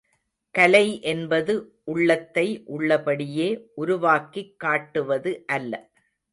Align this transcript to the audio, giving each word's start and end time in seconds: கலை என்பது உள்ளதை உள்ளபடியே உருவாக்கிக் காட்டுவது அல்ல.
கலை 0.55 1.01
என்பது 1.03 1.53
உள்ளதை 1.83 2.63
உள்ளபடியே 2.67 3.47
உருவாக்கிக் 3.75 4.59
காட்டுவது 4.59 5.45
அல்ல. 5.47 5.73